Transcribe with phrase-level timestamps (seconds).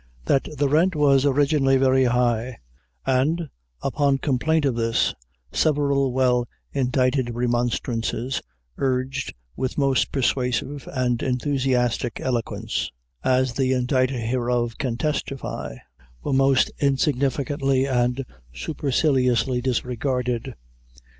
[0.25, 2.57] That the rent was originally very high;
[3.05, 3.51] and,
[3.83, 5.13] upon complaint of this,
[5.51, 8.41] several well indited remonstrances,
[8.79, 12.91] urged with most persuasive and enthusiastic eloquence,
[13.23, 15.75] as the inditer hereof can testify,
[16.23, 20.55] were most insignificantly and superciliously disregarded.